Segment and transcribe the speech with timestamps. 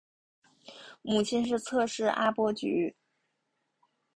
[1.03, 2.95] 母亲是侧室阿波局。